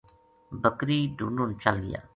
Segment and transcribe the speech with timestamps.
[0.61, 2.01] بکری ڈھُونڈن چل گیا